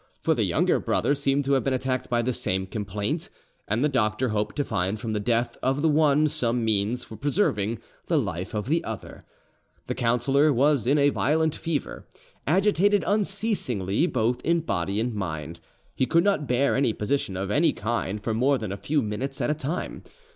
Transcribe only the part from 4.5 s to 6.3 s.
to find from the death of the one